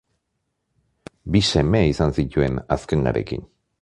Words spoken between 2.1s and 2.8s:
zituen